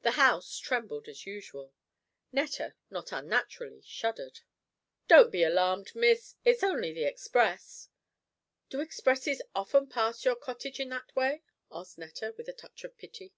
[0.00, 1.74] The house trembled as usual.
[2.32, 4.40] Netta, not unnaturally, shuddered.
[5.06, 7.90] "Don't be alarmed, Miss, it's only the express."
[8.70, 12.96] "Do expresses often pass your cottage in that way?" asked Netta, with a touch of
[12.96, 13.34] pity.